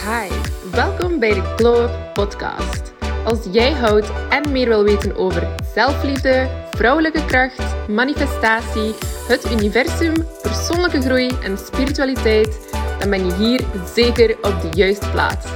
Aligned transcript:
Hi, 0.00 0.28
welkom 0.70 1.18
bij 1.18 1.34
de 1.34 1.54
Glow 1.56 1.82
Up 1.82 2.14
Podcast. 2.14 2.92
Als 3.24 3.38
jij 3.52 3.72
houdt 3.72 4.12
en 4.30 4.52
meer 4.52 4.68
wil 4.68 4.84
weten 4.84 5.16
over 5.16 5.48
zelfliefde, 5.74 6.48
vrouwelijke 6.70 7.24
kracht, 7.24 7.88
manifestatie, 7.88 8.94
het 9.28 9.50
universum, 9.50 10.26
persoonlijke 10.42 11.00
groei 11.00 11.30
en 11.42 11.58
spiritualiteit, 11.58 12.70
dan 12.98 13.10
ben 13.10 13.26
je 13.26 13.34
hier 13.34 13.64
zeker 13.94 14.36
op 14.42 14.60
de 14.60 14.68
juiste 14.76 15.10
plaats. 15.10 15.46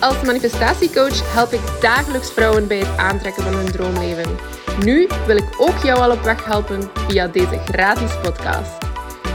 Als 0.00 0.22
manifestatiecoach 0.22 1.34
help 1.34 1.52
ik 1.52 1.80
dagelijks 1.80 2.32
vrouwen 2.32 2.66
bij 2.66 2.78
het 2.78 2.96
aantrekken 2.96 3.42
van 3.42 3.54
hun 3.54 3.72
droomleven. 3.72 4.36
Nu 4.84 5.08
wil 5.26 5.36
ik 5.36 5.54
ook 5.58 5.78
jou 5.82 6.00
al 6.00 6.10
op 6.10 6.22
weg 6.22 6.44
helpen 6.44 6.90
via 7.08 7.26
deze 7.26 7.58
gratis 7.58 8.20
podcast. 8.22 8.89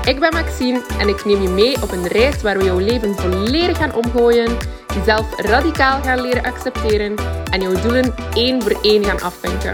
Ik 0.06 0.20
ben 0.20 0.34
Maxine 0.34 0.82
en 1.00 1.08
ik 1.08 1.26
neem 1.26 1.42
je 1.42 1.50
mee 1.50 1.82
op 1.82 1.92
een 1.92 2.08
reis 2.08 2.42
waar 2.42 2.58
we 2.58 2.64
jouw 2.64 2.80
leven 2.80 3.16
volledig 3.16 3.78
gaan 3.78 3.94
omgooien, 3.94 4.58
jezelf 4.96 5.40
radicaal 5.40 6.02
gaan 6.02 6.22
leren 6.22 6.44
accepteren 6.44 7.16
en 7.52 7.62
jouw 7.62 7.82
doelen 7.82 8.16
één 8.34 8.62
voor 8.62 8.80
één 8.82 9.04
gaan 9.04 9.22
afvinken. 9.22 9.74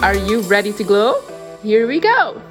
Are 0.00 0.24
you 0.24 0.42
ready 0.48 0.72
to 0.72 0.84
glow? 0.84 1.14
Here 1.62 1.86
we 1.86 2.00
go! 2.00 2.47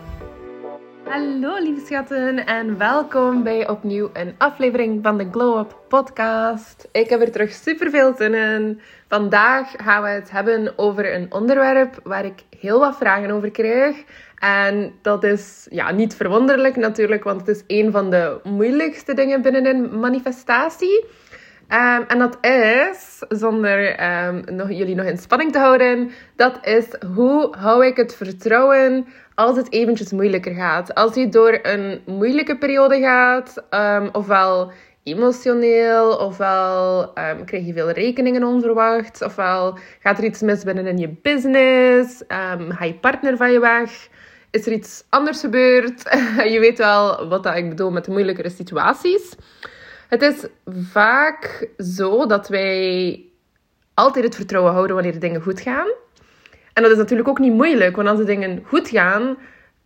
Hallo 1.07 1.57
lieve 1.57 1.85
schatten 1.85 2.45
en 2.45 2.77
welkom 2.77 3.43
bij 3.43 3.69
opnieuw 3.69 4.09
een 4.13 4.35
aflevering 4.37 4.99
van 5.03 5.17
de 5.17 5.27
Glow 5.31 5.59
Up 5.59 5.77
podcast. 5.87 6.87
Ik 6.91 7.09
heb 7.09 7.21
er 7.21 7.31
terug 7.31 7.53
super 7.53 7.89
veel 7.89 8.13
zin 8.15 8.33
in. 8.33 8.81
Vandaag 9.07 9.73
gaan 9.77 10.03
we 10.03 10.09
het 10.09 10.31
hebben 10.31 10.73
over 10.77 11.13
een 11.13 11.33
onderwerp 11.33 11.99
waar 12.03 12.25
ik 12.25 12.43
heel 12.59 12.79
wat 12.79 12.97
vragen 12.97 13.31
over 13.31 13.51
krijg. 13.51 14.03
En 14.35 14.93
dat 15.01 15.23
is 15.23 15.67
ja, 15.69 15.91
niet 15.91 16.15
verwonderlijk 16.15 16.75
natuurlijk, 16.75 17.23
want 17.23 17.39
het 17.39 17.49
is 17.49 17.63
een 17.67 17.91
van 17.91 18.09
de 18.09 18.39
moeilijkste 18.43 19.13
dingen 19.13 19.41
binnen 19.41 19.65
een 19.65 19.99
manifestatie. 19.99 21.05
Um, 21.69 22.03
en 22.07 22.19
dat 22.19 22.37
is, 22.45 23.23
zonder 23.29 23.95
nog, 24.51 24.69
jullie 24.71 24.95
nog 24.95 25.05
in 25.05 25.17
spanning 25.17 25.51
te 25.51 25.59
houden, 25.59 26.11
dat 26.35 26.59
is 26.65 26.85
hoe 27.15 27.55
hou 27.57 27.85
ik 27.85 27.97
het 27.97 28.15
vertrouwen 28.15 29.07
als 29.35 29.57
het 29.57 29.71
eventjes 29.71 30.11
moeilijker 30.11 30.53
gaat. 30.53 30.95
Als 30.95 31.15
je 31.15 31.29
door 31.29 31.59
een 31.61 32.01
moeilijke 32.05 32.57
periode 32.57 32.99
gaat, 32.99 33.63
um, 33.69 34.09
ofwel 34.11 34.71
emotioneel, 35.03 36.15
ofwel 36.15 37.13
krijg 37.45 37.65
je 37.65 37.73
veel 37.73 37.89
rekeningen 37.89 38.43
onverwacht, 38.43 39.21
ofwel 39.21 39.77
gaat 39.99 40.17
er 40.17 40.23
iets 40.23 40.41
mis 40.41 40.63
binnen 40.63 40.87
in 40.87 40.97
je 40.97 41.15
business, 41.21 42.23
ga 42.69 42.85
je 42.85 42.97
partner 43.01 43.37
van 43.37 43.51
je 43.51 43.59
weg, 43.59 44.07
is 44.51 44.65
er 44.65 44.71
iets 44.71 45.03
anders 45.09 45.39
gebeurd. 45.39 46.03
je 46.53 46.59
weet 46.59 46.77
wel 46.77 47.27
wat 47.27 47.43
dat 47.43 47.55
ik 47.55 47.69
bedoel 47.69 47.91
met 47.91 48.05
de 48.05 48.11
moeilijkere 48.11 48.49
situaties. 48.49 49.35
Het 50.07 50.21
is 50.21 50.45
vaak 50.91 51.67
zo 51.77 52.25
dat 52.25 52.47
wij 52.47 53.21
altijd 53.93 54.25
het 54.25 54.35
vertrouwen 54.35 54.73
houden 54.73 54.95
wanneer 54.95 55.13
de 55.13 55.19
dingen 55.19 55.41
goed 55.41 55.61
gaan. 55.61 55.87
En 56.73 56.83
dat 56.83 56.91
is 56.91 56.97
natuurlijk 56.97 57.29
ook 57.29 57.39
niet 57.39 57.53
moeilijk, 57.53 57.95
want 57.95 58.07
als 58.07 58.17
de 58.17 58.23
dingen 58.23 58.63
goed 58.65 58.89
gaan, 58.89 59.37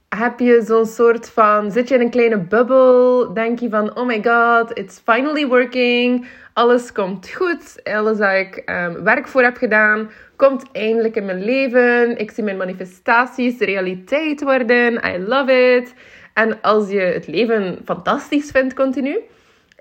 heb 0.09 0.39
je 0.39 0.61
zo'n 0.66 0.86
soort 0.86 1.30
van. 1.30 1.72
Zit 1.72 1.88
je 1.88 1.95
in 1.95 2.02
een 2.02 2.09
kleine 2.09 2.38
bubbel? 2.38 3.33
Denk 3.33 3.59
je 3.59 3.69
van: 3.69 3.95
oh 3.95 4.05
my 4.05 4.23
god, 4.23 4.77
it's 4.77 5.02
finally 5.05 5.47
working. 5.47 6.27
Alles 6.53 6.92
komt 6.92 7.30
goed. 7.30 7.83
Alles 7.83 8.17
waar 8.17 8.39
ik 8.39 8.64
um, 8.66 9.03
werk 9.03 9.27
voor 9.27 9.44
heb 9.44 9.58
gedaan, 9.58 10.09
komt 10.36 10.64
eindelijk 10.72 11.16
in 11.16 11.25
mijn 11.25 11.44
leven. 11.44 12.17
Ik 12.17 12.31
zie 12.31 12.44
mijn 12.44 12.58
manifestaties 12.58 13.59
realiteit 13.59 14.44
worden. 14.44 14.94
I 14.94 15.17
love 15.17 15.75
it. 15.75 15.94
En 16.33 16.61
als 16.61 16.89
je 16.89 16.99
het 16.99 17.27
leven 17.27 17.80
fantastisch 17.86 18.52
vindt 18.52 18.73
continu, 18.73 19.19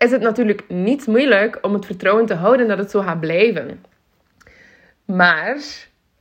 is 0.00 0.10
het 0.10 0.20
natuurlijk 0.20 0.64
niet 0.68 1.06
moeilijk 1.06 1.58
om 1.62 1.74
het 1.74 1.86
vertrouwen 1.86 2.26
te 2.26 2.34
houden 2.34 2.68
dat 2.68 2.78
het 2.78 2.90
zo 2.90 3.00
gaat 3.00 3.20
blijven. 3.20 3.84
Maar 5.04 5.56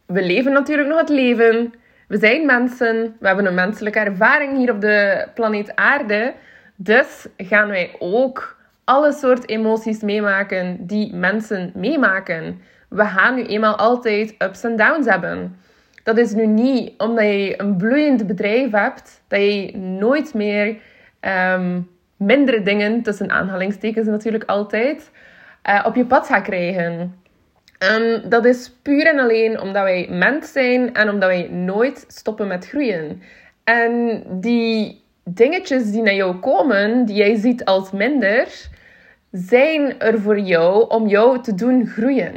we 0.06 0.22
leven 0.22 0.52
natuurlijk 0.52 0.90
nog 0.90 1.00
het 1.00 1.10
leven. 1.10 1.74
We 2.08 2.18
zijn 2.18 2.46
mensen. 2.46 3.16
We 3.20 3.28
hebben 3.28 3.46
een 3.46 3.54
menselijke 3.54 4.00
ervaring 4.00 4.58
hier 4.58 4.72
op 4.72 4.82
de 4.82 5.28
planeet 5.34 5.76
Aarde. 5.76 6.34
Dus 6.76 7.28
gaan 7.38 7.68
wij 7.68 7.96
ook 8.00 8.58
alle 8.84 9.14
soort 9.14 9.50
emoties 9.50 10.02
meemaken 10.02 10.78
die 10.88 11.14
mensen 11.14 11.72
meemaken. 11.76 12.62
We 12.90 13.06
gaan 13.06 13.36
nu 13.36 13.46
eenmaal 13.46 13.76
altijd 13.76 14.36
ups 14.38 14.64
en 14.64 14.76
downs 14.76 15.06
hebben. 15.06 15.60
Dat 16.04 16.18
is 16.18 16.34
nu 16.34 16.46
niet 16.46 16.94
omdat 16.98 17.26
je 17.26 17.54
een 17.58 17.78
bloeiend 17.78 18.28
bedrijf 18.28 18.72
hebt, 18.72 19.22
dat 19.28 19.40
je 19.40 19.78
nooit 19.78 20.34
meer 20.34 20.78
um, 21.22 21.90
mindere 22.20 22.62
dingen, 22.62 23.02
tussen 23.02 23.30
aanhalingstekens 23.30 24.08
natuurlijk 24.08 24.44
altijd, 24.44 25.12
uh, 25.70 25.84
op 25.86 25.96
je 25.96 26.06
pad 26.06 26.28
gaat 26.28 26.44
krijgen. 26.44 27.16
En 27.78 28.24
dat 28.30 28.46
is 28.46 28.72
puur 28.82 29.06
en 29.06 29.20
alleen 29.20 29.60
omdat 29.60 29.84
wij 29.84 30.08
mens 30.10 30.52
zijn 30.52 30.94
en 30.94 31.10
omdat 31.10 31.30
wij 31.30 31.48
nooit 31.50 32.06
stoppen 32.08 32.48
met 32.48 32.68
groeien. 32.68 33.22
En 33.64 34.24
die 34.30 35.04
dingetjes 35.24 35.92
die 35.92 36.02
naar 36.02 36.14
jou 36.14 36.36
komen, 36.36 37.06
die 37.06 37.16
jij 37.16 37.36
ziet 37.36 37.66
als 37.66 37.92
minder, 37.92 38.48
zijn 39.32 40.00
er 40.00 40.20
voor 40.20 40.40
jou 40.40 40.90
om 40.90 41.08
jou 41.08 41.42
te 41.42 41.56
doen 41.56 41.88
groeien. 41.88 42.36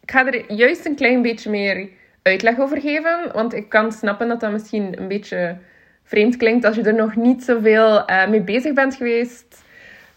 Ik 0.00 0.10
ga 0.10 0.26
er 0.26 0.52
juist 0.52 0.86
een 0.86 0.96
klein 0.96 1.22
beetje 1.22 1.50
meer 1.50 1.88
uitleg 2.22 2.58
over 2.60 2.80
geven, 2.80 3.30
want 3.32 3.54
ik 3.54 3.68
kan 3.68 3.92
snappen 3.92 4.28
dat 4.28 4.40
dat 4.40 4.52
misschien 4.52 5.00
een 5.00 5.08
beetje 5.08 5.56
vreemd 6.04 6.36
klinkt 6.36 6.64
als 6.64 6.76
je 6.76 6.82
er 6.82 6.94
nog 6.94 7.16
niet 7.16 7.44
zoveel 7.44 8.10
uh, 8.10 8.28
mee 8.28 8.42
bezig 8.42 8.72
bent 8.72 8.94
geweest. 8.94 9.62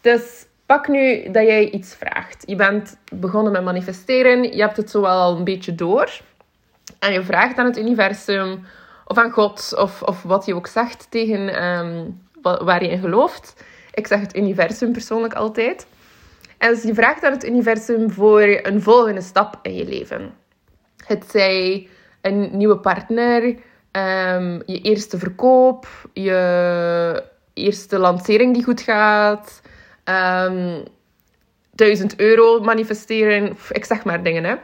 Dus 0.02 0.46
pak 0.66 0.88
nu 0.88 1.32
dat 1.32 1.44
jij 1.44 1.70
iets 1.70 1.96
vraagt. 1.96 2.44
Je 2.46 2.56
bent 2.56 2.98
begonnen 3.14 3.52
met 3.52 3.64
manifesteren, 3.64 4.44
je 4.44 4.62
hebt 4.62 4.78
het 4.78 4.90
zo 4.90 5.02
wel 5.02 5.20
al 5.20 5.38
een 5.38 5.44
beetje 5.44 5.76
door. 5.76 6.10
En 7.00 7.14
je 7.14 7.24
vraagt 7.24 7.58
aan 7.58 7.66
het 7.66 7.78
universum 7.78 8.66
of 9.06 9.18
aan 9.18 9.32
God 9.32 9.74
of, 9.78 10.02
of 10.02 10.24
wat 10.24 10.46
je 10.46 10.56
ook 10.56 10.68
zegt 10.68 11.08
tegen 11.10 11.64
um, 11.64 12.22
waar 12.42 12.84
je 12.84 12.90
in 12.90 13.00
gelooft. 13.00 13.64
Ik 13.94 14.08
zeg 14.08 14.20
het 14.20 14.36
universum 14.36 14.92
persoonlijk 14.92 15.34
altijd. 15.34 15.88
En 16.58 16.70
dus 16.70 16.84
je 16.84 16.94
vraagt 16.94 17.24
aan 17.24 17.32
het 17.32 17.46
universum 17.46 18.12
voor 18.12 18.60
een 18.62 18.82
volgende 18.82 19.22
stap 19.22 19.60
in 19.62 19.76
je 19.76 19.86
leven. 19.86 20.34
Het 21.06 21.26
zij 21.32 21.88
een 22.22 22.58
nieuwe 22.58 22.78
partner, 22.78 23.56
um, 23.92 24.62
je 24.66 24.82
eerste 24.82 25.18
verkoop, 25.18 25.88
je 26.14 27.24
eerste 27.54 28.00
lancering 28.00 28.54
die 28.54 28.64
goed 28.64 28.82
gaat, 28.82 29.62
um, 30.06 30.14
ehm, 30.14 30.84
1000 31.76 32.20
euro 32.20 32.60
manifesteren, 32.60 33.58
ik 33.72 33.86
zeg 33.86 34.04
maar 34.04 34.24
dingen. 34.24 34.44
Hè. 34.44 34.56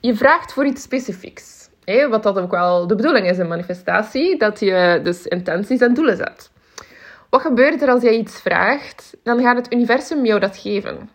Je 0.00 0.14
vraagt 0.14 0.52
voor 0.52 0.66
iets 0.66 0.82
specifieks. 0.82 1.68
Hè, 1.84 2.08
wat 2.08 2.22
dat 2.22 2.38
ook 2.38 2.50
wel 2.50 2.86
de 2.86 2.94
bedoeling 2.94 3.30
is 3.30 3.38
in 3.38 3.48
manifestatie, 3.48 4.38
dat 4.38 4.60
je 4.60 5.00
dus 5.02 5.26
intenties 5.26 5.80
en 5.80 5.94
doelen 5.94 6.16
zet. 6.16 6.50
Wat 7.30 7.40
gebeurt 7.40 7.82
er 7.82 7.88
als 7.88 8.02
jij 8.02 8.16
iets 8.16 8.40
vraagt? 8.40 9.16
Dan 9.22 9.40
gaat 9.40 9.56
het 9.56 9.72
universum 9.72 10.24
jou 10.24 10.40
dat 10.40 10.56
geven. 10.56 11.10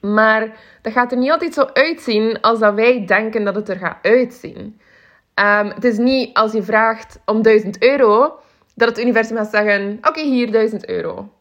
Maar 0.00 0.56
dat 0.82 0.92
gaat 0.92 1.12
er 1.12 1.18
niet 1.18 1.30
altijd 1.30 1.54
zo 1.54 1.68
uitzien 1.72 2.40
als 2.40 2.58
dat 2.58 2.74
wij 2.74 3.06
denken 3.06 3.44
dat 3.44 3.54
het 3.54 3.68
er 3.68 3.76
gaat 3.76 3.98
uitzien. 4.02 4.80
Um, 5.40 5.66
het 5.66 5.84
is 5.84 5.98
niet 5.98 6.36
als 6.36 6.52
je 6.52 6.62
vraagt 6.62 7.18
om 7.24 7.42
1000 7.42 7.82
euro, 7.82 8.38
dat 8.74 8.88
het 8.88 8.98
universum 8.98 9.36
gaat 9.36 9.50
zeggen: 9.50 9.98
Oké, 10.02 10.20
hier 10.20 10.52
1000 10.52 10.88
euro. 10.88 11.32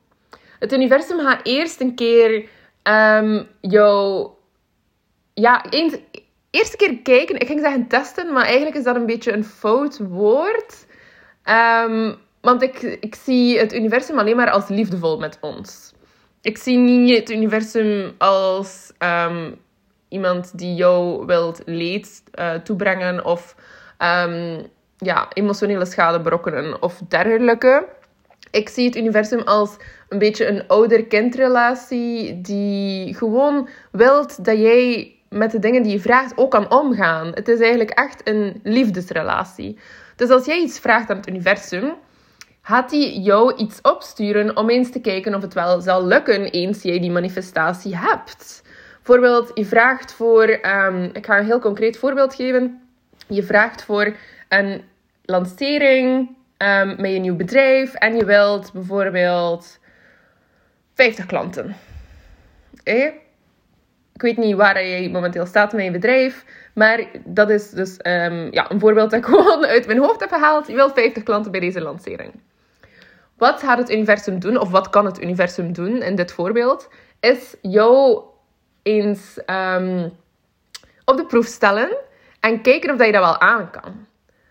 Het 0.59 0.73
universum 0.73 1.19
gaat 1.19 1.39
eerst 1.43 1.81
een 1.81 1.95
keer 1.95 2.49
um, 2.83 3.47
jou. 3.61 4.29
Ja, 5.33 5.65
eens, 5.69 5.97
eerste 6.49 6.77
keer 6.77 6.97
kijken. 6.97 7.39
Ik 7.39 7.47
ging 7.47 7.59
zeggen 7.59 7.87
testen, 7.87 8.33
maar 8.33 8.45
eigenlijk 8.45 8.75
is 8.75 8.83
dat 8.83 8.95
een 8.95 9.05
beetje 9.05 9.31
een 9.31 9.45
fout 9.45 9.97
woord. 9.97 10.85
Um, 11.45 12.15
want 12.41 12.61
ik, 12.61 12.81
ik 12.81 13.15
zie 13.15 13.59
het 13.59 13.73
universum 13.73 14.19
alleen 14.19 14.35
maar 14.35 14.51
als 14.51 14.67
liefdevol 14.67 15.17
met 15.17 15.37
ons. 15.41 15.93
Ik 16.41 16.57
zie 16.57 16.77
niet 16.77 17.17
het 17.17 17.29
universum 17.29 18.15
als 18.17 18.91
iemand 20.07 20.57
die 20.57 20.75
jou 20.75 21.25
wilt 21.25 21.61
leed 21.65 22.23
uh, 22.39 22.53
toebrengen 22.53 23.25
of 23.25 23.55
um, 24.05 24.65
ja, 24.97 25.27
emotionele 25.33 25.85
schade 25.85 26.21
berokkenen 26.21 26.81
of 26.81 27.01
dergelijke. 27.07 27.87
Ik 28.51 28.69
zie 28.69 28.85
het 28.85 28.95
universum 28.95 29.39
als 29.39 29.75
een 30.09 30.17
beetje 30.19 30.47
een 30.47 30.67
ouder-kindrelatie 30.67 32.41
die 32.41 33.15
gewoon 33.15 33.67
wilt 33.91 34.45
dat 34.45 34.57
jij 34.57 35.15
met 35.29 35.51
de 35.51 35.59
dingen 35.59 35.83
die 35.83 35.91
je 35.91 35.99
vraagt 35.99 36.37
ook 36.37 36.51
kan 36.51 36.71
omgaan. 36.71 37.27
Het 37.27 37.47
is 37.47 37.59
eigenlijk 37.59 37.89
echt 37.89 38.27
een 38.27 38.59
liefdesrelatie. 38.63 39.79
Dus 40.15 40.29
als 40.29 40.45
jij 40.45 40.59
iets 40.59 40.79
vraagt 40.79 41.09
aan 41.09 41.17
het 41.17 41.27
universum, 41.27 41.93
gaat 42.61 42.91
hij 42.91 43.17
jou 43.17 43.55
iets 43.55 43.81
opsturen 43.81 44.57
om 44.57 44.69
eens 44.69 44.91
te 44.91 45.01
kijken 45.01 45.35
of 45.35 45.41
het 45.41 45.53
wel 45.53 45.81
zal 45.81 46.05
lukken 46.05 46.45
eens 46.45 46.81
jij 46.81 46.99
die 46.99 47.11
manifestatie 47.11 47.97
hebt. 47.97 48.63
Bijvoorbeeld, 49.03 49.51
je 49.53 49.65
vraagt 49.65 50.13
voor, 50.13 50.49
um, 50.49 51.03
ik 51.13 51.25
ga 51.25 51.37
een 51.37 51.45
heel 51.45 51.59
concreet 51.59 51.97
voorbeeld 51.97 52.35
geven. 52.35 52.84
Je 53.27 53.43
vraagt 53.43 53.83
voor 53.83 54.15
een 54.49 54.83
lancering 55.23 56.29
um, 56.57 56.87
met 56.87 57.11
je 57.11 57.19
nieuw 57.19 57.35
bedrijf 57.35 57.93
en 57.93 58.15
je 58.15 58.25
wilt 58.25 58.73
bijvoorbeeld 58.73 59.79
50 60.93 61.25
klanten. 61.25 61.75
Ik 62.83 64.21
weet 64.21 64.37
niet 64.37 64.55
waar 64.55 64.87
jij 64.87 65.09
momenteel 65.09 65.45
staat 65.45 65.73
met 65.73 65.85
je 65.85 65.91
bedrijf. 65.91 66.45
Maar 66.73 67.05
dat 67.23 67.49
is 67.49 67.69
dus 67.69 67.91
um, 67.91 68.53
ja, 68.53 68.71
een 68.71 68.79
voorbeeld 68.79 69.09
dat 69.09 69.19
ik 69.19 69.25
gewoon 69.35 69.65
uit 69.65 69.85
mijn 69.85 69.99
hoofd 69.99 70.19
heb 70.19 70.29
gehaald. 70.29 70.67
Je 70.67 70.75
wilt 70.75 70.93
50 70.93 71.23
klanten 71.23 71.51
bij 71.51 71.59
deze 71.59 71.81
lancering. 71.81 72.33
Wat 73.37 73.59
gaat 73.59 73.77
het 73.77 73.91
universum 73.91 74.39
doen, 74.39 74.57
of 74.57 74.69
wat 74.69 74.89
kan 74.89 75.05
het 75.05 75.21
universum 75.21 75.73
doen 75.73 76.01
in 76.01 76.15
dit 76.15 76.31
voorbeeld, 76.31 76.89
is 77.19 77.55
jou 77.61 78.23
eens 78.81 79.39
um, 79.45 80.11
op 81.05 81.17
de 81.17 81.25
proef 81.25 81.45
stellen 81.45 81.97
en 82.45 82.61
kijken 82.61 82.91
of 82.91 82.97
dat 82.97 83.05
je 83.05 83.11
dat 83.11 83.23
wel 83.23 83.39
aan 83.39 83.69
kan. 83.71 84.07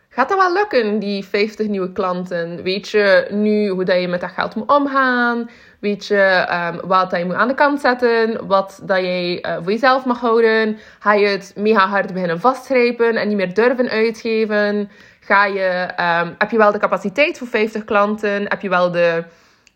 Gaat 0.09 0.29
dat 0.29 0.39
wel 0.39 0.53
lukken, 0.53 0.99
die 0.99 1.25
50 1.25 1.67
nieuwe 1.67 1.93
klanten? 1.93 2.63
Weet 2.63 2.89
je 2.89 3.27
nu 3.31 3.69
hoe 3.69 3.85
dat 3.85 4.01
je 4.01 4.09
met 4.09 4.21
dat 4.21 4.31
geld 4.31 4.55
moet 4.55 4.69
omgaan? 4.69 5.51
Weet 5.81 6.07
je 6.07 6.47
um, 6.73 6.89
wat 6.89 7.11
dat 7.11 7.19
je 7.19 7.25
moet 7.25 7.35
aan 7.35 7.49
de 7.49 7.55
kant 7.55 7.81
zetten? 7.81 8.47
Wat 8.47 8.81
dat 8.85 8.99
je 8.99 9.39
uh, 9.43 9.55
voor 9.63 9.73
jezelf 9.73 10.05
mag 10.05 10.21
houden? 10.21 10.79
Ga 10.99 11.13
je 11.13 11.27
het 11.27 11.53
mega 11.57 11.89
hard 11.89 12.13
beginnen 12.13 12.41
vastgrijpen 12.41 13.17
en 13.17 13.29
niet 13.29 13.37
meer 13.37 13.55
durven 13.55 13.89
uitgeven? 13.89 14.91
Ga 15.21 15.45
je, 15.47 15.89
um, 16.23 16.35
heb 16.39 16.51
je 16.51 16.57
wel 16.57 16.73
de 16.73 16.79
capaciteit 16.79 17.39
voor 17.39 17.47
50 17.49 17.85
klanten? 17.85 18.43
Heb 18.49 18.61
je 18.61 18.69
wel 18.69 18.91
de, 18.91 19.25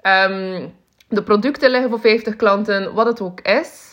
um, 0.03 0.73
de 1.09 1.23
producten 1.23 1.71
liggen 1.71 1.91
voor 1.91 2.01
50 2.01 2.37
klanten? 2.37 2.95
Wat 2.95 3.07
het 3.07 3.21
ook 3.21 3.41
is. 3.41 3.88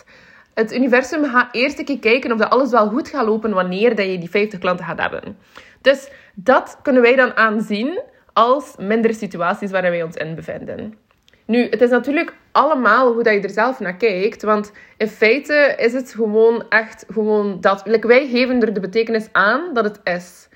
Het 0.56 0.74
universum 0.74 1.26
gaat 1.26 1.56
eerst 1.56 1.80
een 1.80 1.86
keer 1.86 2.00
kijken 2.00 2.32
of 2.32 2.38
dat 2.38 2.50
alles 2.50 2.72
wel 2.72 2.88
goed 2.88 3.08
gaat 3.08 3.26
lopen 3.26 3.54
wanneer 3.54 3.96
dat 3.96 4.06
je 4.06 4.18
die 4.18 4.30
50 4.30 4.60
klanten 4.60 4.86
gaat 4.86 5.00
hebben. 5.02 5.38
Dus 5.82 6.10
dat 6.34 6.80
kunnen 6.82 7.02
wij 7.02 7.16
dan 7.16 7.38
aanzien 7.38 8.02
als 8.34 8.76
minder 8.78 9.14
situaties 9.14 9.72
waar 9.72 9.82
wij 9.82 10.04
ons 10.04 10.16
in 10.16 10.36
bevinden. 10.36 10.98
Nu, 11.46 11.70
het 11.70 11.82
is 11.82 11.90
natuurlijk 11.90 12.34
allemaal 12.52 13.14
hoe 13.14 13.24
dat 13.24 13.34
je 13.34 13.42
er 13.42 13.50
zelf 13.50 13.80
naar 13.80 13.96
kijkt. 13.96 14.44
Want 14.44 14.72
in 14.98 15.08
feite 15.08 15.76
is 15.78 15.94
het 15.94 16.14
gewoon 16.14 16.66
echt 16.70 17.06
gewoon 17.08 17.62
dat. 17.62 17.84
wij 18.02 18.28
geven 18.28 18.62
er 18.62 18.74
de 18.74 18.80
betekenis 18.80 19.28
aan 19.32 19.74
dat 19.74 19.84
het 19.84 20.00
is. 20.04 20.48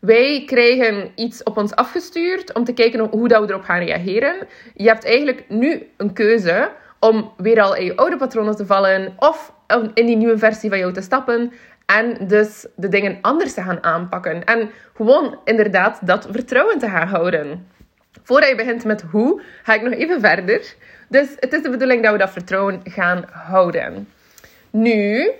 Wij 0.00 0.42
krijgen 0.46 1.10
iets 1.14 1.42
op 1.42 1.56
ons 1.56 1.74
afgestuurd 1.74 2.54
om 2.54 2.64
te 2.64 2.72
kijken 2.72 3.00
hoe 3.00 3.28
dat 3.28 3.44
we 3.44 3.50
erop 3.50 3.64
gaan 3.64 3.84
reageren. 3.84 4.34
Je 4.74 4.88
hebt 4.88 5.04
eigenlijk 5.04 5.44
nu 5.48 5.88
een 5.96 6.12
keuze 6.12 6.70
om 6.98 7.32
weer 7.36 7.60
al 7.60 7.76
in 7.76 7.84
je 7.84 7.96
oude 7.96 8.16
patronen 8.16 8.56
te 8.56 8.66
vallen 8.66 9.14
of 9.16 9.52
in 9.94 10.06
die 10.06 10.16
nieuwe 10.16 10.38
versie 10.38 10.68
van 10.68 10.78
jou 10.78 10.92
te 10.92 11.00
stappen. 11.00 11.52
En 11.86 12.26
dus 12.26 12.66
de 12.76 12.88
dingen 12.88 13.18
anders 13.20 13.54
te 13.54 13.62
gaan 13.62 13.82
aanpakken. 13.82 14.44
En 14.44 14.70
gewoon 14.94 15.38
inderdaad 15.44 16.06
dat 16.06 16.28
vertrouwen 16.30 16.78
te 16.78 16.88
gaan 16.88 17.08
houden. 17.08 17.66
Voordat 18.22 18.48
je 18.48 18.54
begint 18.54 18.84
met 18.84 19.02
hoe, 19.10 19.42
ga 19.62 19.74
ik 19.74 19.82
nog 19.82 19.92
even 19.92 20.20
verder. 20.20 20.74
Dus 21.08 21.28
het 21.36 21.52
is 21.52 21.62
de 21.62 21.70
bedoeling 21.70 22.02
dat 22.02 22.12
we 22.12 22.18
dat 22.18 22.30
vertrouwen 22.30 22.80
gaan 22.84 23.24
houden. 23.30 24.08
Nu, 24.70 25.30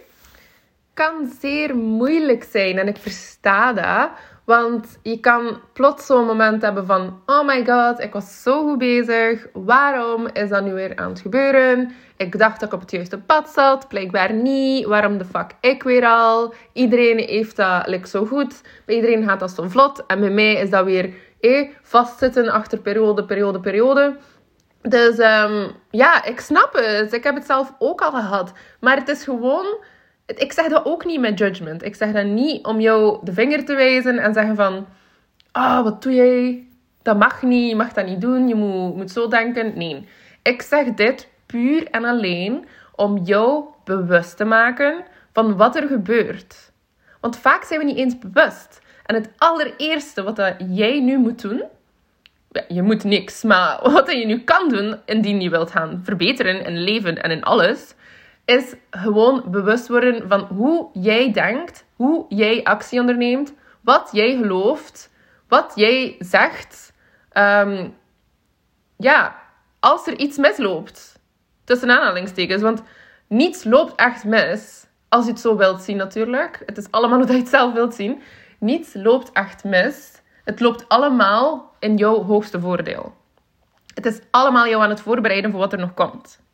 kan 0.94 1.32
zeer 1.40 1.76
moeilijk 1.76 2.44
zijn 2.50 2.78
en 2.78 2.88
ik 2.88 2.96
versta 2.96 3.72
dat. 3.72 4.10
Want 4.48 4.98
je 5.02 5.20
kan 5.20 5.60
plots 5.72 6.06
zo'n 6.06 6.26
moment 6.26 6.62
hebben 6.62 6.86
van: 6.86 7.20
Oh 7.26 7.46
my 7.46 7.64
god, 7.66 8.00
ik 8.00 8.12
was 8.12 8.42
zo 8.42 8.62
goed 8.62 8.78
bezig. 8.78 9.46
Waarom 9.52 10.26
is 10.32 10.48
dat 10.48 10.64
nu 10.64 10.72
weer 10.72 10.96
aan 10.96 11.08
het 11.08 11.20
gebeuren? 11.20 11.92
Ik 12.16 12.38
dacht 12.38 12.60
dat 12.60 12.68
ik 12.68 12.74
op 12.74 12.80
het 12.80 12.90
juiste 12.90 13.18
pad 13.18 13.48
zat, 13.48 13.88
blijkbaar 13.88 14.32
niet. 14.32 14.86
Waarom 14.86 15.18
de 15.18 15.24
fuck 15.24 15.50
ik 15.60 15.82
weer 15.82 16.06
al? 16.06 16.54
Iedereen 16.72 17.18
heeft 17.18 17.56
dat 17.56 17.86
like, 17.86 18.08
zo 18.08 18.24
goed. 18.24 18.62
Bij 18.84 18.94
iedereen 18.94 19.24
gaat 19.24 19.40
dat 19.40 19.50
zo 19.50 19.68
vlot. 19.68 20.06
En 20.06 20.20
bij 20.20 20.30
mij 20.30 20.52
is 20.54 20.70
dat 20.70 20.84
weer 20.84 21.14
eh, 21.40 21.70
vastzitten 21.82 22.48
achter 22.48 22.78
periode, 22.78 23.24
periode, 23.24 23.60
periode. 23.60 24.16
Dus 24.82 25.18
um, 25.18 25.70
ja, 25.90 26.24
ik 26.24 26.40
snap 26.40 26.72
het. 26.72 27.12
Ik 27.12 27.24
heb 27.24 27.34
het 27.34 27.46
zelf 27.46 27.74
ook 27.78 28.00
al 28.00 28.10
gehad. 28.10 28.52
Maar 28.80 28.96
het 28.96 29.08
is 29.08 29.24
gewoon 29.24 29.66
ik 30.36 30.52
zeg 30.52 30.68
dat 30.68 30.84
ook 30.84 31.04
niet 31.04 31.20
met 31.20 31.38
judgment. 31.38 31.84
Ik 31.84 31.94
zeg 31.94 32.12
dat 32.12 32.24
niet 32.24 32.66
om 32.66 32.80
jou 32.80 33.18
de 33.22 33.32
vinger 33.32 33.64
te 33.64 33.74
wijzen 33.74 34.18
en 34.18 34.32
zeggen 34.34 34.56
van... 34.56 34.86
Ah, 35.52 35.82
wat 35.82 36.02
doe 36.02 36.14
jij? 36.14 36.66
Dat 37.02 37.18
mag 37.18 37.42
niet, 37.42 37.68
je 37.68 37.76
mag 37.76 37.92
dat 37.92 38.06
niet 38.06 38.20
doen, 38.20 38.48
je 38.48 38.54
moet, 38.54 38.96
moet 38.96 39.10
zo 39.10 39.28
denken. 39.28 39.78
Nee, 39.78 40.08
ik 40.42 40.62
zeg 40.62 40.94
dit 40.94 41.28
puur 41.46 41.90
en 41.90 42.04
alleen 42.04 42.66
om 42.94 43.18
jou 43.18 43.64
bewust 43.84 44.36
te 44.36 44.44
maken 44.44 45.04
van 45.32 45.56
wat 45.56 45.76
er 45.76 45.86
gebeurt. 45.86 46.72
Want 47.20 47.38
vaak 47.38 47.64
zijn 47.64 47.80
we 47.80 47.86
niet 47.86 47.96
eens 47.96 48.18
bewust. 48.18 48.80
En 49.04 49.14
het 49.14 49.30
allereerste 49.38 50.22
wat 50.22 50.36
dat 50.36 50.54
jij 50.70 51.00
nu 51.00 51.18
moet 51.18 51.42
doen... 51.42 51.62
Je 52.68 52.82
moet 52.82 53.04
niks, 53.04 53.42
maar 53.42 53.78
wat 53.92 54.12
je 54.12 54.26
nu 54.26 54.40
kan 54.40 54.68
doen 54.68 54.96
indien 55.04 55.40
je 55.40 55.50
wilt 55.50 55.70
gaan 55.70 56.00
verbeteren 56.04 56.64
in 56.64 56.78
leven 56.78 57.22
en 57.22 57.30
in 57.30 57.42
alles 57.42 57.94
is 58.48 58.74
gewoon 58.90 59.44
bewust 59.46 59.88
worden 59.88 60.28
van 60.28 60.40
hoe 60.40 60.88
jij 60.92 61.32
denkt, 61.32 61.84
hoe 61.96 62.24
jij 62.28 62.64
actie 62.64 63.00
onderneemt, 63.00 63.54
wat 63.80 64.08
jij 64.12 64.36
gelooft, 64.36 65.10
wat 65.48 65.72
jij 65.74 66.16
zegt. 66.18 66.92
Um, 67.32 67.96
ja, 68.96 69.36
als 69.80 70.06
er 70.06 70.18
iets 70.18 70.36
misloopt, 70.36 71.18
tussen 71.64 71.90
aanhalingstekens, 71.90 72.62
want 72.62 72.82
niets 73.26 73.64
loopt 73.64 73.94
echt 73.94 74.24
mis. 74.24 74.86
Als 75.08 75.24
je 75.24 75.30
het 75.30 75.40
zo 75.40 75.56
wilt 75.56 75.82
zien 75.82 75.96
natuurlijk. 75.96 76.62
Het 76.66 76.78
is 76.78 76.90
allemaal 76.90 77.18
hoe 77.22 77.32
je 77.32 77.38
het 77.38 77.48
zelf 77.48 77.72
wilt 77.72 77.94
zien. 77.94 78.22
Niets 78.58 78.94
loopt 78.94 79.32
echt 79.32 79.64
mis. 79.64 80.22
Het 80.44 80.60
loopt 80.60 80.88
allemaal 80.88 81.74
in 81.78 81.96
jouw 81.96 82.22
hoogste 82.22 82.60
voordeel. 82.60 83.14
Het 83.94 84.06
is 84.06 84.20
allemaal 84.30 84.68
jou 84.68 84.82
aan 84.82 84.90
het 84.90 85.00
voorbereiden 85.00 85.50
voor 85.50 85.60
wat 85.60 85.72
er 85.72 85.78
nog 85.78 85.94
komt. 85.94 86.46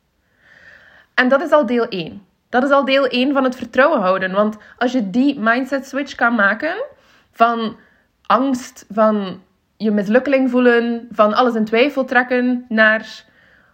En 1.15 1.29
dat 1.29 1.41
is 1.41 1.51
al 1.51 1.65
deel 1.65 1.87
1. 1.87 2.25
Dat 2.49 2.63
is 2.63 2.69
al 2.69 2.85
deel 2.85 3.07
1 3.07 3.33
van 3.33 3.43
het 3.43 3.55
vertrouwen 3.55 4.01
houden. 4.01 4.31
Want 4.31 4.57
als 4.77 4.91
je 4.91 5.09
die 5.09 5.39
mindset 5.39 5.87
switch 5.87 6.15
kan 6.15 6.35
maken 6.35 6.83
van 7.31 7.75
angst, 8.25 8.85
van 8.89 9.41
je 9.77 9.91
mislukkeling 9.91 10.49
voelen, 10.49 11.07
van 11.11 11.33
alles 11.33 11.55
in 11.55 11.65
twijfel 11.65 12.05
trekken 12.05 12.65
naar 12.69 13.23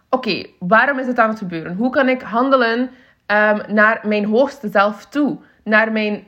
oké, 0.08 0.46
waarom 0.58 0.98
is 0.98 1.06
het 1.06 1.18
aan 1.18 1.28
het 1.28 1.38
gebeuren? 1.38 1.76
Hoe 1.76 1.90
kan 1.90 2.08
ik 2.08 2.22
handelen 2.22 2.80
um, 2.80 3.60
naar 3.68 4.00
mijn 4.06 4.24
hoogste 4.24 4.68
zelf 4.68 5.06
toe? 5.06 5.38
Naar 5.64 5.92
mijn, 5.92 6.24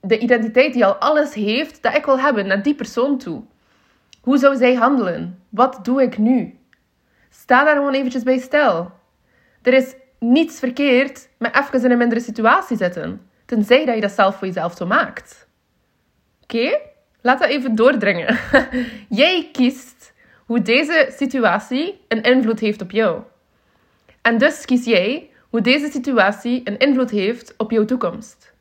de 0.00 0.18
identiteit 0.18 0.72
die 0.72 0.84
al 0.84 0.94
alles 0.94 1.34
heeft 1.34 1.82
dat 1.82 1.94
ik 1.94 2.04
wil 2.04 2.18
hebben, 2.18 2.46
naar 2.46 2.62
die 2.62 2.74
persoon 2.74 3.18
toe. 3.18 3.42
Hoe 4.20 4.38
zou 4.38 4.56
zij 4.56 4.74
handelen? 4.74 5.42
Wat 5.48 5.78
doe 5.82 6.02
ik 6.02 6.18
nu? 6.18 6.58
Sta 7.30 7.64
daar 7.64 7.74
gewoon 7.74 7.94
eventjes 7.94 8.22
bij 8.22 8.38
stil. 8.38 8.90
Er 9.62 9.72
is 9.72 9.94
niets 10.20 10.58
verkeerd 10.58 11.28
met 11.38 11.56
even 11.56 11.84
in 11.84 11.90
een 11.90 11.98
mindere 11.98 12.20
situatie 12.20 12.76
zitten. 12.76 13.28
Tenzij 13.46 13.84
dat 13.84 13.94
je 13.94 14.00
dat 14.00 14.10
zelf 14.10 14.36
voor 14.36 14.46
jezelf 14.46 14.76
zo 14.76 14.86
maakt. 14.86 15.48
Oké? 16.42 16.78
Laat 17.20 17.38
dat 17.38 17.48
even 17.48 17.74
doordringen. 17.74 18.38
Jij 19.08 19.48
kiest 19.52 20.12
hoe 20.46 20.62
deze 20.62 21.12
situatie 21.16 22.00
een 22.08 22.22
invloed 22.22 22.60
heeft 22.60 22.82
op 22.82 22.90
jou. 22.90 23.22
En 24.22 24.38
dus 24.38 24.64
kies 24.64 24.84
jij 24.84 25.30
hoe 25.50 25.60
deze 25.60 25.90
situatie 25.90 26.60
een 26.64 26.78
invloed 26.78 27.10
heeft 27.10 27.54
op 27.56 27.70
jouw 27.70 27.84
toekomst. 27.84 28.52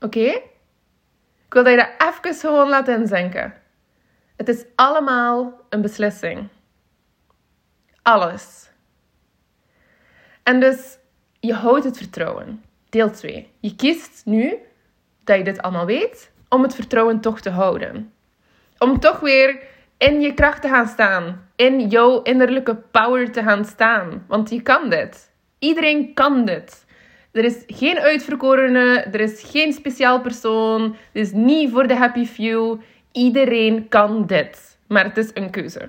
Oké? 0.00 0.26
Ik 1.46 1.58
wil 1.58 1.64
dat 1.64 1.72
je 1.72 1.78
dat 1.78 2.08
even 2.08 2.34
gewoon 2.34 2.68
laat 2.68 2.88
inzinken. 2.88 3.54
Het 4.36 4.48
is 4.48 4.64
allemaal 4.74 5.60
een 5.68 5.80
beslissing. 5.80 6.48
Alles. 8.02 8.70
En 10.42 10.60
dus 10.60 10.98
je 11.40 11.54
houdt 11.54 11.84
het 11.84 11.96
vertrouwen. 11.96 12.62
Deel 12.88 13.10
2. 13.10 13.48
Je 13.60 13.76
kiest 13.76 14.22
nu 14.24 14.58
dat 15.24 15.36
je 15.36 15.44
dit 15.44 15.62
allemaal 15.62 15.86
weet, 15.86 16.30
om 16.48 16.62
het 16.62 16.74
vertrouwen 16.74 17.20
toch 17.20 17.40
te 17.40 17.50
houden. 17.50 18.12
Om 18.78 19.00
toch 19.00 19.20
weer 19.20 19.62
in 19.98 20.20
je 20.20 20.34
kracht 20.34 20.62
te 20.62 20.68
gaan 20.68 20.86
staan. 20.86 21.48
In 21.56 21.88
jouw 21.88 22.22
innerlijke 22.22 22.76
power 22.90 23.32
te 23.32 23.42
gaan 23.42 23.64
staan. 23.64 24.24
Want 24.28 24.50
je 24.50 24.62
kan 24.62 24.90
dit. 24.90 25.30
Iedereen 25.58 26.14
kan 26.14 26.44
dit. 26.44 26.84
Er 27.32 27.44
is 27.44 27.62
geen 27.66 27.98
uitverkorene, 27.98 29.06
er 29.12 29.20
is 29.20 29.42
geen 29.50 29.72
speciaal 29.72 30.20
persoon. 30.20 30.82
Het 30.82 30.96
is 31.12 31.32
niet 31.32 31.70
voor 31.70 31.86
de 31.86 31.96
happy 31.96 32.26
few. 32.26 32.80
Iedereen 33.12 33.88
kan 33.88 34.26
dit. 34.26 34.78
Maar 34.86 35.04
het 35.04 35.16
is 35.16 35.30
een 35.34 35.50
keuze. 35.50 35.88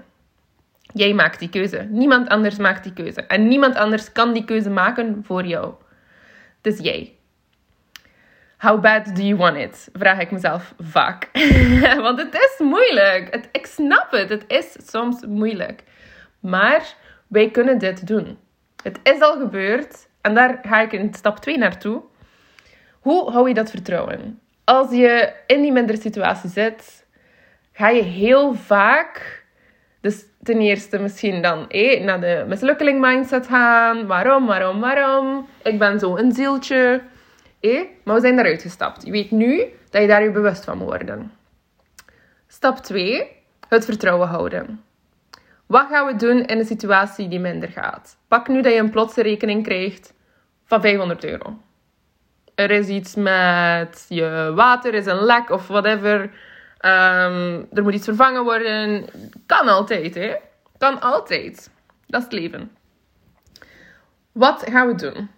Jij 0.94 1.14
maakt 1.14 1.40
die 1.40 1.50
keuze. 1.50 1.88
Niemand 1.90 2.30
anders 2.30 2.58
maakt 2.58 2.84
die 2.84 2.94
keuze. 2.94 3.22
En 3.22 3.48
niemand 3.48 3.76
anders 3.76 4.12
kan 4.12 4.34
die 4.34 4.46
keuze 4.46 4.70
maken 4.70 5.24
voor 5.26 5.46
jou. 5.46 5.74
Dus 6.62 6.80
jij. 6.80 7.16
How 8.58 8.82
bad 8.82 9.16
do 9.16 9.22
you 9.22 9.36
want 9.36 9.58
it? 9.58 9.90
Vraag 9.94 10.20
ik 10.20 10.32
mezelf 10.32 10.74
vaak. 10.80 11.30
Want 12.06 12.20
het 12.20 12.34
is 12.34 12.56
moeilijk. 12.60 13.28
Het, 13.32 13.50
ik 13.52 13.66
snap 13.66 14.12
het. 14.12 14.30
Het 14.30 14.44
is 14.48 14.76
soms 14.86 15.26
moeilijk. 15.26 15.84
Maar 16.40 16.96
wij 17.28 17.52
kunnen 17.52 17.78
dit 17.78 18.08
doen. 18.08 18.38
Het 18.84 19.00
is 19.04 19.20
al 19.20 19.38
gebeurd. 19.40 20.08
En 20.22 20.34
daar 20.34 20.60
ga 20.62 20.82
ik 20.82 20.92
in 20.92 21.14
stap 21.14 21.40
2 21.40 21.58
naartoe. 21.58 22.02
Hoe 23.00 23.32
hou 23.32 23.48
je 23.48 23.54
dat 23.54 23.70
vertrouwen? 23.70 24.40
Als 24.64 24.92
je 24.92 25.34
in 25.48 25.62
die 25.62 25.72
mindere 25.72 26.02
situatie 26.02 26.50
zit, 26.50 27.06
ga 27.72 27.90
je 27.90 28.02
heel 28.02 28.54
vaak 28.54 29.43
Dus 30.04 30.26
ten 30.42 30.60
eerste 30.60 31.00
misschien 31.00 31.42
dan 31.42 31.70
eh, 31.70 32.04
naar 32.04 32.22
de 32.22 32.46
mislukkeling 32.48 33.02
mindset 33.02 33.48
gaan. 33.48 34.08
Waarom, 34.08 34.46
waarom, 34.46 34.80
waarom? 34.80 35.48
Ik 35.64 35.80
ben 35.80 36.00
zo 36.00 36.18
een 36.18 36.32
zieltje. 36.32 37.02
Eh, 37.60 37.82
maar 38.04 38.16
we 38.16 38.22
zijn 38.22 38.36
daaruit 38.36 38.62
gestapt. 38.62 39.06
Je 39.06 39.12
weet 39.12 39.32
nu 39.32 39.64
dat 39.90 40.02
je 40.02 40.08
daar 40.08 40.24
je 40.24 40.32
bewust 40.32 40.64
van 40.64 40.78
moet 40.78 40.88
worden. 40.88 41.32
Stap 42.48 42.78
2. 42.78 43.28
Het 43.70 43.86
vertrouwen 43.86 44.28
houden. 44.28 44.84
Wat 45.66 45.88
gaan 45.90 46.06
we 46.06 46.16
doen 46.16 46.46
in 46.46 46.58
een 46.58 46.66
situatie 46.66 47.28
die 47.28 47.40
minder 47.40 47.70
gaat? 47.70 48.18
Pak 48.28 48.48
nu 48.48 48.62
dat 48.62 48.74
je 48.74 48.80
een 48.80 48.90
plotse 48.90 49.22
rekening 49.22 49.64
krijgt 49.64 50.14
van 50.66 50.82
500 50.82 51.24
euro. 51.24 51.58
Er 52.56 52.72
is 52.72 52.88
iets 52.88 53.16
met 53.16 54.06
je 54.10 54.52
water, 54.56 54.94
is 54.94 55.06
een 55.06 55.24
lek 55.24 55.50
of 55.50 55.68
whatever. 55.68 56.30
Um, 56.86 57.68
er 57.74 57.84
moet 57.84 57.94
iets 57.94 58.06
vervangen 58.06 58.44
worden. 58.44 59.06
Kan 59.46 59.68
altijd, 59.68 60.16
hè? 60.16 60.36
Kan 60.78 61.02
altijd. 61.02 61.72
Dat 62.08 62.20
is 62.20 62.26
het 62.26 62.34
leven. 62.34 62.72
Wat 64.32 64.64
gaan 64.70 64.88
we 64.88 64.96
doen? 64.96 65.30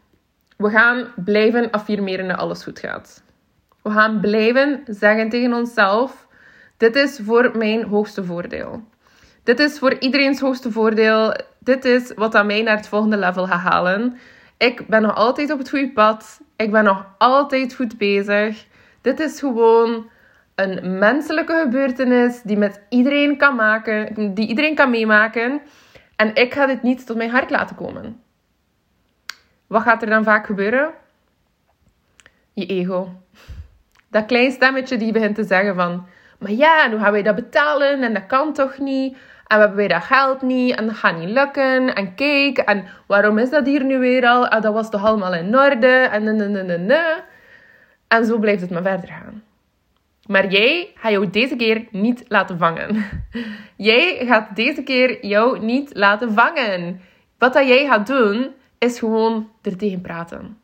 We 0.57 0.69
gaan 0.69 1.13
blijven 1.15 1.71
affirmeren 1.71 2.27
dat 2.27 2.37
alles 2.37 2.63
goed 2.63 2.79
gaat. 2.79 3.23
We 3.81 3.91
gaan 3.91 4.19
blijven 4.19 4.83
zeggen 4.85 5.29
tegen 5.29 5.53
onszelf: 5.53 6.27
Dit 6.77 6.95
is 6.95 7.19
voor 7.23 7.57
mijn 7.57 7.83
hoogste 7.83 8.23
voordeel. 8.23 8.83
Dit 9.43 9.59
is 9.59 9.79
voor 9.79 9.93
iedereen's 9.99 10.39
hoogste 10.39 10.71
voordeel. 10.71 11.35
Dit 11.59 11.85
is 11.85 12.13
wat 12.15 12.35
aan 12.35 12.45
mij 12.45 12.61
naar 12.61 12.77
het 12.77 12.87
volgende 12.87 13.17
level 13.17 13.47
gaat 13.47 13.61
halen. 13.61 14.17
Ik 14.57 14.87
ben 14.87 15.01
nog 15.01 15.15
altijd 15.15 15.51
op 15.51 15.57
het 15.57 15.69
goede 15.69 15.91
pad. 15.91 16.39
Ik 16.55 16.71
ben 16.71 16.83
nog 16.83 17.05
altijd 17.17 17.75
goed 17.75 17.97
bezig. 17.97 18.65
Dit 19.01 19.19
is 19.19 19.39
gewoon 19.39 20.09
een 20.55 20.97
menselijke 20.97 21.59
gebeurtenis 21.63 22.41
die 22.41 22.57
met 22.57 22.81
iedereen 22.89 23.37
kan 23.37 23.55
maken, 23.55 24.33
die 24.33 24.47
iedereen 24.47 24.75
kan 24.75 24.89
meemaken. 24.89 25.61
En 26.15 26.35
ik 26.35 26.53
ga 26.53 26.65
dit 26.65 26.81
niet 26.81 27.05
tot 27.05 27.17
mijn 27.17 27.29
hart 27.29 27.49
laten 27.49 27.75
komen. 27.75 28.21
Wat 29.67 29.81
gaat 29.81 30.01
er 30.01 30.09
dan 30.09 30.23
vaak 30.23 30.45
gebeuren? 30.45 30.89
Je 32.53 32.65
ego. 32.65 33.09
Dat 34.09 34.25
klein 34.25 34.51
stemmetje 34.51 34.97
die 34.97 35.11
begint 35.11 35.35
te 35.35 35.43
zeggen 35.43 35.75
van... 35.75 36.07
Maar 36.39 36.51
ja, 36.51 36.83
en 36.83 36.91
hoe 36.91 36.99
gaan 36.99 37.11
wij 37.11 37.23
dat 37.23 37.35
betalen? 37.35 38.03
En 38.03 38.13
dat 38.13 38.25
kan 38.25 38.53
toch 38.53 38.77
niet? 38.77 39.17
En 39.47 39.57
we 39.57 39.63
hebben 39.63 39.77
wij 39.77 39.87
dat 39.87 40.03
geld 40.03 40.41
niet? 40.41 40.75
En 40.75 40.85
dat 40.85 40.95
gaat 40.95 41.17
niet 41.17 41.29
lukken? 41.29 41.95
En 41.95 42.15
kijk, 42.15 42.57
en 42.57 42.85
waarom 43.07 43.37
is 43.37 43.49
dat 43.49 43.65
hier 43.65 43.83
nu 43.83 43.99
weer 43.99 44.27
al? 44.27 44.47
Ah, 44.47 44.61
dat 44.61 44.73
was 44.73 44.89
toch 44.89 45.05
allemaal 45.05 45.33
in 45.33 45.57
orde? 45.57 45.87
En 45.87 46.23
ne, 46.23 46.31
ne, 46.31 46.63
ne, 46.63 46.77
ne. 46.77 47.21
En 48.07 48.25
zo 48.25 48.37
blijft 48.37 48.61
het 48.61 48.69
maar 48.69 48.81
verder 48.81 49.07
gaan. 49.07 49.43
Maar 50.27 50.51
jij 50.51 50.91
gaat 50.95 51.11
jou 51.11 51.29
deze 51.29 51.55
keer 51.55 51.85
niet 51.91 52.23
laten 52.27 52.57
vangen. 52.57 53.05
Jij 53.75 54.25
gaat 54.25 54.55
deze 54.55 54.83
keer 54.83 55.25
jou 55.25 55.59
niet 55.59 55.95
laten 55.95 56.33
vangen. 56.33 57.01
Wat 57.37 57.53
dat 57.53 57.67
jij 57.67 57.85
gaat 57.85 58.07
doen, 58.07 58.51
is 58.77 58.99
gewoon 58.99 59.49
er 59.61 59.77
tegen 59.77 60.01
praten. 60.01 60.57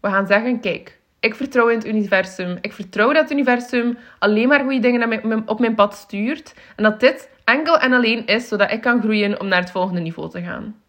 We 0.00 0.08
gaan 0.08 0.26
zeggen, 0.26 0.60
kijk, 0.60 0.98
ik 1.20 1.34
vertrouw 1.34 1.68
in 1.68 1.76
het 1.76 1.86
universum. 1.86 2.58
Ik 2.60 2.72
vertrouw 2.72 3.12
dat 3.12 3.22
het 3.22 3.32
universum 3.32 3.98
alleen 4.18 4.48
maar 4.48 4.60
goede 4.60 4.78
dingen 4.78 5.48
op 5.48 5.60
mijn 5.60 5.74
pad 5.74 5.94
stuurt. 5.94 6.54
En 6.76 6.82
dat 6.82 7.00
dit 7.00 7.30
enkel 7.44 7.78
en 7.78 7.92
alleen 7.92 8.26
is 8.26 8.48
zodat 8.48 8.72
ik 8.72 8.80
kan 8.80 9.00
groeien 9.00 9.40
om 9.40 9.48
naar 9.48 9.60
het 9.60 9.70
volgende 9.70 10.00
niveau 10.00 10.30
te 10.30 10.42
gaan. 10.42 10.80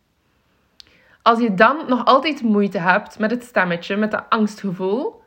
Als 1.21 1.39
je 1.39 1.53
dan 1.53 1.77
nog 1.87 2.05
altijd 2.05 2.41
moeite 2.41 2.79
hebt 2.79 3.19
met 3.19 3.31
het 3.31 3.43
stemmetje, 3.43 3.95
met 3.95 4.11
dat 4.11 4.25
angstgevoel, 4.29 5.21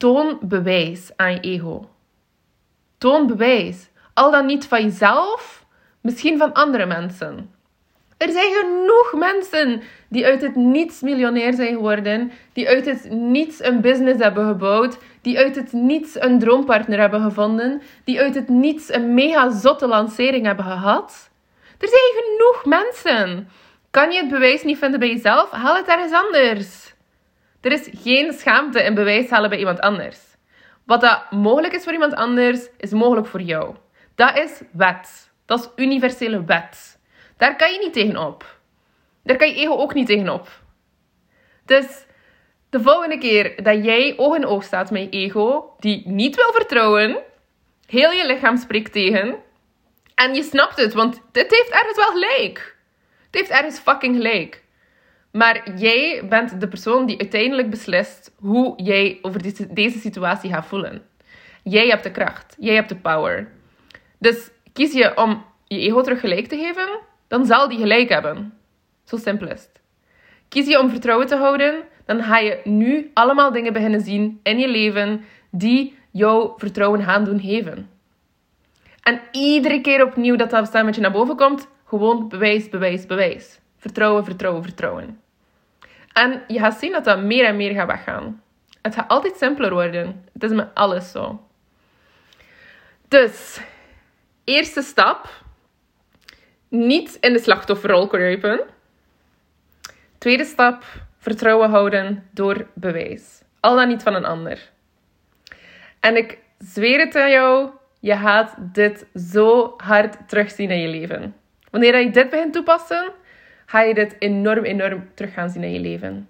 toon 0.00 0.38
bewijs 0.40 1.10
aan 1.16 1.32
je 1.32 1.40
ego. 1.40 1.88
Toon 2.98 3.26
bewijs. 3.26 3.88
Al 4.14 4.30
dan 4.30 4.46
niet 4.46 4.66
van 4.66 4.82
jezelf, 4.82 5.64
misschien 6.00 6.38
van 6.38 6.52
andere 6.52 6.86
mensen. 6.86 7.54
Er 8.16 8.30
zijn 8.30 8.52
genoeg 8.52 9.14
mensen 9.16 9.82
die 10.08 10.26
uit 10.26 10.42
het 10.42 10.56
niets 10.56 11.00
miljonair 11.00 11.54
zijn 11.54 11.74
geworden, 11.74 12.32
die 12.52 12.68
uit 12.68 12.86
het 12.86 13.10
niets 13.10 13.62
een 13.64 13.80
business 13.80 14.22
hebben 14.22 14.46
gebouwd, 14.46 14.98
die 15.20 15.38
uit 15.38 15.56
het 15.56 15.72
niets 15.72 16.20
een 16.20 16.38
droompartner 16.38 16.98
hebben 16.98 17.22
gevonden, 17.22 17.82
die 18.04 18.20
uit 18.20 18.34
het 18.34 18.48
niets 18.48 18.92
een 18.92 19.14
mega 19.14 19.50
zotte 19.50 19.86
lancering 19.86 20.46
hebben 20.46 20.64
gehad. 20.64 21.30
Er 21.78 21.88
zijn 21.88 22.24
genoeg 22.24 22.64
mensen. 22.64 23.48
Kan 23.90 24.10
je 24.10 24.20
het 24.20 24.28
bewijs 24.28 24.62
niet 24.62 24.78
vinden 24.78 25.00
bij 25.00 25.08
jezelf? 25.08 25.50
Haal 25.50 25.76
het 25.76 25.86
ergens 25.86 26.12
anders. 26.12 26.89
Er 27.60 27.72
is 27.72 27.88
geen 27.92 28.32
schaamte 28.32 28.82
in 28.82 28.94
bewijs 28.94 29.30
halen 29.30 29.50
bij 29.50 29.58
iemand 29.58 29.80
anders. 29.80 30.18
Wat 30.84 31.00
dat 31.00 31.30
mogelijk 31.30 31.74
is 31.74 31.84
voor 31.84 31.92
iemand 31.92 32.14
anders, 32.14 32.68
is 32.76 32.90
mogelijk 32.90 33.26
voor 33.26 33.40
jou. 33.40 33.74
Dat 34.14 34.38
is 34.38 34.62
wet. 34.72 35.30
Dat 35.46 35.60
is 35.60 35.84
universele 35.84 36.44
wet. 36.44 36.98
Daar 37.36 37.56
kan 37.56 37.72
je 37.72 37.78
niet 37.78 37.92
tegenop. 37.92 38.58
Daar 39.22 39.36
kan 39.36 39.48
je 39.48 39.54
ego 39.54 39.76
ook 39.76 39.94
niet 39.94 40.06
tegenop. 40.06 40.48
Dus 41.64 42.04
de 42.70 42.80
volgende 42.80 43.18
keer 43.18 43.62
dat 43.62 43.84
jij 43.84 44.14
oog 44.16 44.36
in 44.36 44.46
oog 44.46 44.64
staat 44.64 44.90
met 44.90 45.02
je 45.02 45.08
ego, 45.10 45.74
die 45.78 46.08
niet 46.08 46.36
wil 46.36 46.52
vertrouwen, 46.52 47.18
heel 47.86 48.10
je 48.10 48.26
lichaam 48.26 48.56
spreekt 48.56 48.92
tegen. 48.92 49.38
En 50.14 50.34
je 50.34 50.42
snapt 50.42 50.76
het, 50.76 50.92
want 50.92 51.20
het 51.32 51.50
heeft 51.50 51.70
ergens 51.70 51.96
wel 51.96 52.10
gelijk. 52.10 52.76
Het 53.30 53.34
heeft 53.34 53.50
ergens 53.50 53.78
fucking 53.78 54.16
gelijk. 54.16 54.62
Maar 55.32 55.78
jij 55.78 56.22
bent 56.28 56.60
de 56.60 56.68
persoon 56.68 57.06
die 57.06 57.18
uiteindelijk 57.18 57.70
beslist 57.70 58.34
hoe 58.36 58.82
jij 58.82 59.18
over 59.22 59.42
deze 59.74 59.98
situatie 59.98 60.50
gaat 60.50 60.66
voelen. 60.66 61.02
Jij 61.62 61.86
hebt 61.86 62.02
de 62.02 62.10
kracht. 62.10 62.56
Jij 62.58 62.74
hebt 62.74 62.88
de 62.88 62.96
power. 62.96 63.48
Dus 64.18 64.50
kies 64.72 64.92
je 64.92 65.16
om 65.16 65.44
je 65.64 65.78
ego 65.78 66.00
terug 66.00 66.20
gelijk 66.20 66.46
te 66.46 66.56
geven, 66.56 66.98
dan 67.28 67.46
zal 67.46 67.68
die 67.68 67.78
gelijk 67.78 68.08
hebben. 68.08 68.52
Zo 69.04 69.16
simpel 69.16 69.48
is 69.48 69.60
het. 69.60 69.80
Kies 70.48 70.66
je 70.66 70.80
om 70.80 70.90
vertrouwen 70.90 71.26
te 71.26 71.36
houden, 71.36 71.82
dan 72.04 72.22
ga 72.22 72.38
je 72.38 72.60
nu 72.64 73.10
allemaal 73.14 73.52
dingen 73.52 73.72
beginnen 73.72 74.00
zien 74.00 74.40
in 74.42 74.58
je 74.58 74.68
leven 74.68 75.24
die 75.50 75.98
jouw 76.10 76.54
vertrouwen 76.56 77.02
gaan 77.02 77.24
doen 77.24 77.40
geven. 77.40 77.90
En 79.02 79.20
iedere 79.32 79.80
keer 79.80 80.04
opnieuw 80.04 80.36
dat 80.36 80.50
dat 80.50 80.66
stemmetje 80.66 81.00
naar 81.00 81.12
boven 81.12 81.36
komt, 81.36 81.68
gewoon 81.84 82.28
bewijs, 82.28 82.68
bewijs, 82.68 83.06
bewijs. 83.06 83.60
Vertrouwen, 83.80 84.24
vertrouwen, 84.24 84.62
vertrouwen. 84.62 85.20
En 86.12 86.42
je 86.46 86.58
gaat 86.58 86.78
zien 86.78 86.92
dat 86.92 87.04
dat 87.04 87.22
meer 87.22 87.44
en 87.44 87.56
meer 87.56 87.74
gaat 87.74 87.86
weggaan. 87.86 88.42
Het 88.82 88.94
gaat 88.94 89.08
altijd 89.08 89.36
simpeler 89.36 89.72
worden. 89.72 90.24
Het 90.32 90.42
is 90.42 90.50
met 90.50 90.68
alles 90.74 91.10
zo. 91.10 91.46
Dus, 93.08 93.60
eerste 94.44 94.82
stap. 94.82 95.42
Niet 96.68 97.16
in 97.20 97.32
de 97.32 97.38
slachtofferrol 97.38 98.06
kruipen. 98.06 98.60
Tweede 100.18 100.44
stap, 100.44 100.84
vertrouwen 101.18 101.70
houden 101.70 102.28
door 102.30 102.66
bewijs. 102.74 103.42
Al 103.60 103.76
dan 103.76 103.88
niet 103.88 104.02
van 104.02 104.14
een 104.14 104.24
ander. 104.24 104.70
En 106.00 106.16
ik 106.16 106.38
zweer 106.58 106.98
het 106.98 107.16
aan 107.16 107.30
jou, 107.30 107.70
je 108.00 108.16
gaat 108.16 108.54
dit 108.58 109.06
zo 109.14 109.74
hard 109.76 110.28
terugzien 110.28 110.70
in 110.70 110.80
je 110.80 110.88
leven. 110.88 111.34
Wanneer 111.70 111.98
je 111.98 112.10
dit 112.10 112.30
begint 112.30 112.52
toepassen, 112.52 113.12
ga 113.70 113.80
je 113.80 113.94
dit 113.94 114.16
enorm, 114.18 114.64
enorm 114.64 115.08
terug 115.14 115.32
gaan 115.32 115.50
zien 115.50 115.62
in 115.62 115.72
je 115.72 115.80
leven. 115.80 116.28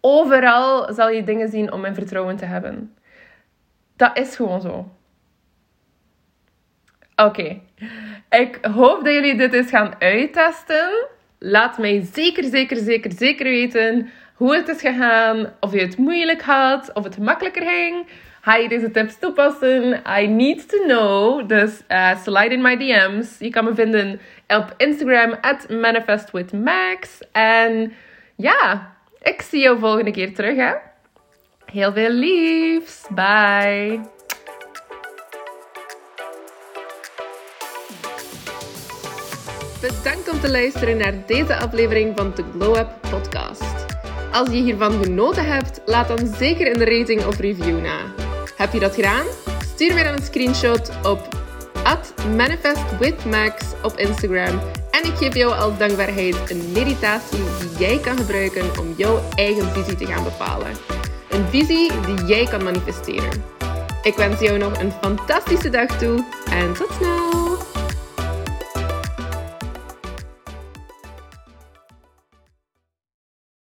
Overal 0.00 0.92
zal 0.92 1.08
je 1.10 1.24
dingen 1.24 1.48
zien 1.48 1.72
om 1.72 1.84
in 1.84 1.94
vertrouwen 1.94 2.36
te 2.36 2.44
hebben. 2.44 2.94
Dat 3.96 4.18
is 4.18 4.36
gewoon 4.36 4.60
zo. 4.60 4.90
Oké. 7.16 7.60
Ik 8.30 8.58
hoop 8.62 9.04
dat 9.04 9.14
jullie 9.14 9.36
dit 9.36 9.52
eens 9.52 9.70
gaan 9.70 9.94
uittesten. 9.98 11.06
Laat 11.38 11.78
mij 11.78 12.00
zeker, 12.12 12.44
zeker, 12.44 12.76
zeker, 12.76 13.12
zeker 13.12 13.44
weten 13.44 14.10
hoe 14.42 14.56
het 14.56 14.68
is 14.68 14.80
gegaan. 14.80 15.52
Of 15.60 15.72
je 15.72 15.80
het 15.80 15.96
moeilijk 15.96 16.42
had, 16.42 16.92
of 16.92 17.04
het 17.04 17.18
makkelijker 17.18 17.62
ging. 17.62 18.06
Ga 18.40 18.54
je 18.54 18.68
deze 18.68 18.90
tips 18.90 19.18
toepassen? 19.18 20.02
I 20.18 20.26
need 20.26 20.68
to 20.68 20.78
know. 20.78 21.48
Dus 21.48 21.82
uh, 21.88 22.16
slide 22.22 22.54
in 22.54 22.62
my 22.62 22.76
DM's. 22.76 23.36
Je 23.38 23.50
kan 23.50 23.64
me 23.64 23.74
vinden 23.74 24.20
op 24.48 24.74
Instagram 24.76 25.36
at 25.40 25.68
manifestwithmax. 25.68 27.18
En 27.32 27.92
ja, 28.36 28.92
ik 29.22 29.42
zie 29.42 29.60
jou 29.60 29.78
volgende 29.78 30.10
keer 30.10 30.34
terug. 30.34 30.56
Hè? 30.56 30.72
Heel 31.64 31.92
veel 31.92 32.10
liefs. 32.10 33.06
Bye. 33.14 34.00
Bedankt 39.80 40.28
om 40.30 40.40
te 40.40 40.50
luisteren 40.50 40.96
naar 40.96 41.14
deze 41.26 41.56
aflevering 41.56 42.16
van 42.16 42.32
de 42.34 42.44
Glow 42.52 42.76
Up 42.76 42.88
Podcast. 43.10 43.91
Als 44.32 44.48
je 44.48 44.62
hiervan 44.62 45.02
genoten 45.02 45.46
hebt, 45.46 45.80
laat 45.84 46.08
dan 46.08 46.34
zeker 46.38 46.66
een 46.66 46.98
rating 46.98 47.24
of 47.24 47.38
review 47.38 47.80
na. 47.80 47.98
Heb 48.56 48.72
je 48.72 48.80
dat 48.80 48.94
gedaan? 48.94 49.26
Stuur 49.74 49.94
mij 49.94 50.02
dan 50.02 50.12
een 50.12 50.22
screenshot 50.22 50.90
op 51.02 51.28
manifestwithmax 52.36 53.64
op 53.82 53.96
Instagram 53.96 54.60
en 54.90 55.04
ik 55.04 55.16
geef 55.16 55.34
jou 55.34 55.52
als 55.54 55.78
dankbaarheid 55.78 56.50
een 56.50 56.72
meditatie 56.72 57.44
die 57.58 57.78
jij 57.78 57.98
kan 57.98 58.16
gebruiken 58.16 58.78
om 58.80 58.94
jouw 58.96 59.20
eigen 59.34 59.68
visie 59.68 59.96
te 59.96 60.06
gaan 60.06 60.24
bepalen. 60.24 60.72
Een 61.30 61.46
visie 61.48 61.90
die 62.06 62.24
jij 62.24 62.44
kan 62.44 62.62
manifesteren. 62.62 63.44
Ik 64.02 64.14
wens 64.14 64.40
jou 64.40 64.58
nog 64.58 64.80
een 64.80 64.92
fantastische 65.00 65.70
dag 65.70 65.98
toe 65.98 66.24
en 66.50 66.72
tot 66.72 66.88
snel! 66.98 67.41